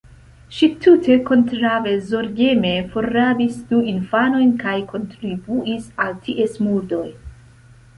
[0.59, 7.09] Ŝi tute kontraŭe, zorgeme forrabis du infanojn kaj kontribuis al ties murdoj.